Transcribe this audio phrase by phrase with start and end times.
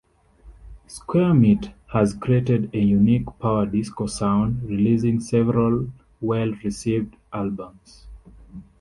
[0.87, 8.07] Squaremeat has created a unique "power disco" sound, releasing several well-received albums.